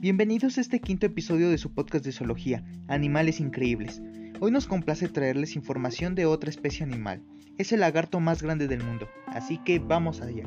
[0.00, 4.00] Bienvenidos a este quinto episodio de su podcast de zoología, Animales Increíbles.
[4.38, 7.24] Hoy nos complace traerles información de otra especie animal.
[7.58, 10.44] Es el lagarto más grande del mundo, así que vamos allá.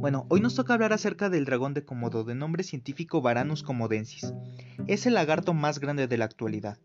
[0.00, 4.32] Bueno, hoy nos toca hablar acerca del dragón de Komodo, de nombre científico Varanus comodensis.
[4.86, 6.78] Es el lagarto más grande de la actualidad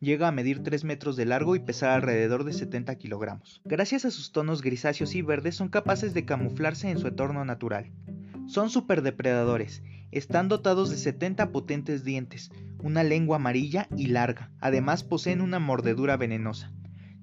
[0.00, 3.60] llega a medir 3 metros de largo y pesar alrededor de 70 kilogramos.
[3.64, 7.90] Gracias a sus tonos grisáceos y verdes son capaces de camuflarse en su entorno natural.
[8.46, 15.40] Son superdepredadores, están dotados de 70 potentes dientes, una lengua amarilla y larga, además poseen
[15.40, 16.72] una mordedura venenosa.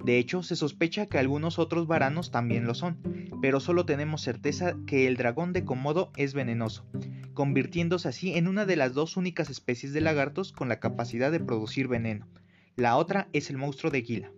[0.03, 2.99] De hecho, se sospecha que algunos otros varanos también lo son,
[3.41, 6.85] pero solo tenemos certeza que el dragón de Komodo es venenoso,
[7.33, 11.39] convirtiéndose así en una de las dos únicas especies de lagartos con la capacidad de
[11.39, 12.28] producir veneno,
[12.76, 14.31] la otra es el monstruo de Gila.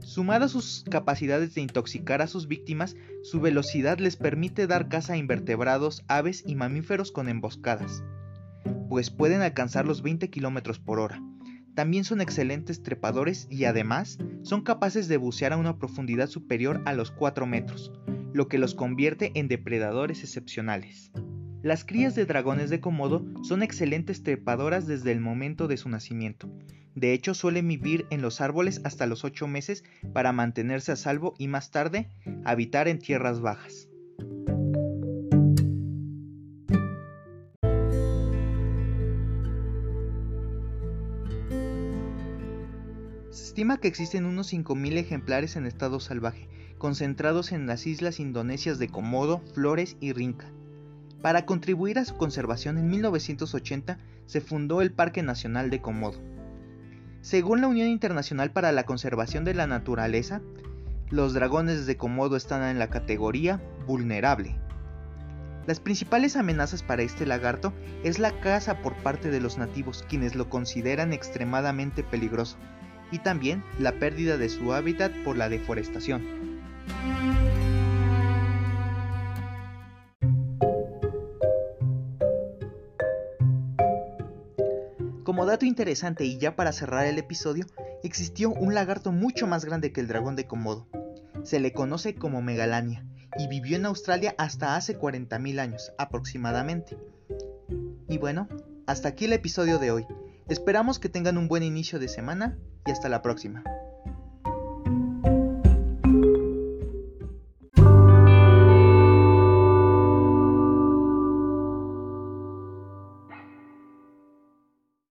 [0.00, 5.12] Sumada a sus capacidades de intoxicar a sus víctimas, su velocidad les permite dar caza
[5.12, 8.02] a invertebrados, aves y mamíferos con emboscadas,
[8.88, 11.22] pues pueden alcanzar los 20 km por hora.
[11.74, 16.92] También son excelentes trepadores y además son capaces de bucear a una profundidad superior a
[16.92, 17.92] los 4 metros,
[18.32, 21.12] lo que los convierte en depredadores excepcionales.
[21.62, 26.50] Las crías de dragones de Komodo son excelentes trepadoras desde el momento de su nacimiento.
[26.94, 31.34] De hecho, suelen vivir en los árboles hasta los 8 meses para mantenerse a salvo
[31.38, 32.08] y más tarde
[32.44, 33.88] habitar en tierras bajas.
[43.30, 46.48] Se estima que existen unos 5.000 ejemplares en estado salvaje,
[46.78, 50.50] concentrados en las islas indonesias de Komodo, Flores y Rinca.
[51.22, 56.20] Para contribuir a su conservación en 1980 se fundó el Parque Nacional de Komodo.
[57.22, 60.42] Según la Unión Internacional para la Conservación de la Naturaleza,
[61.08, 64.56] los dragones de Komodo están en la categoría vulnerable.
[65.64, 67.72] Las principales amenazas para este lagarto
[68.02, 72.56] es la caza por parte de los nativos, quienes lo consideran extremadamente peligroso,
[73.12, 76.22] y también la pérdida de su hábitat por la deforestación.
[85.32, 87.64] Como dato interesante y ya para cerrar el episodio,
[88.02, 90.88] existió un lagarto mucho más grande que el dragón de Komodo.
[91.42, 93.06] Se le conoce como Megalania
[93.38, 96.98] y vivió en Australia hasta hace 40.000 años aproximadamente.
[98.10, 98.46] Y bueno,
[98.86, 100.06] hasta aquí el episodio de hoy.
[100.48, 103.64] Esperamos que tengan un buen inicio de semana y hasta la próxima.